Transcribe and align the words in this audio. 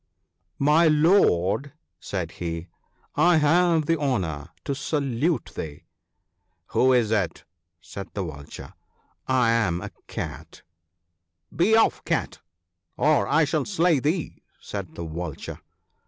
"My 0.73 0.87
lord," 0.87 1.73
said 1.99 2.31
he," 2.41 2.69
I 3.33 3.37
have 3.37 3.85
the 3.85 3.99
honour 3.99 4.49
to 4.65 4.73
salute 4.73 5.51
thee."" 5.55 5.83
Who 6.71 6.91
is 6.91 7.11
it?" 7.11 7.43
said 7.81 8.09
the 8.15 8.23
Vulture." 8.23 8.73
I 9.43 9.51
am 9.51 9.79
a 9.79 9.91
Cat."" 10.07 10.63
Be 11.55 11.75
off, 11.75 12.03
Cat, 12.03 12.39
or 12.97 13.27
I 13.27 13.43
shall 13.45 13.65
slay 13.65 13.99
thee," 13.99 14.41
said 14.59 14.95
the 14.95 15.05
Vulture. 15.05 15.59